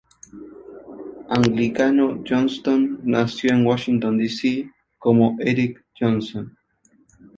[1.29, 4.29] Anglicano, Johnston nació en Washington D.
[4.29, 4.71] C.
[4.97, 6.57] como "Eric Johnson".